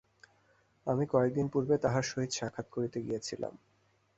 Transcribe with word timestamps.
আমি 0.87 1.03
কয়েক 1.07 1.31
দিন 1.33 1.47
পূর্বে 1.53 1.75
তাঁহার 1.83 2.05
সহিত 2.11 2.31
সাক্ষাৎ 2.33 2.67
করিতে 2.71 2.97
গিয়াছিলাম। 3.01 3.53